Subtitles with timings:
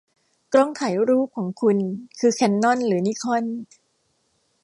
[0.53, 1.77] กล้องถ่ายรูปของคุณ
[2.19, 3.43] คือแคนนอนหรือนิคอน